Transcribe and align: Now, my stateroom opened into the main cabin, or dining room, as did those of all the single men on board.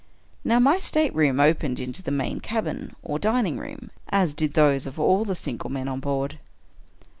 Now, 0.43 0.57
my 0.57 0.79
stateroom 0.79 1.39
opened 1.39 1.79
into 1.79 2.01
the 2.01 2.09
main 2.09 2.39
cabin, 2.39 2.95
or 3.03 3.19
dining 3.19 3.59
room, 3.59 3.91
as 4.09 4.33
did 4.33 4.55
those 4.55 4.87
of 4.87 4.99
all 4.99 5.25
the 5.25 5.35
single 5.35 5.69
men 5.69 5.87
on 5.87 5.99
board. 5.99 6.39